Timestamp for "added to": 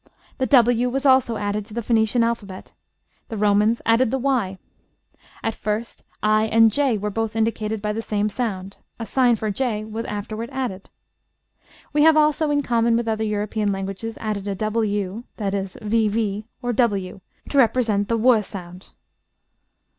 1.37-1.75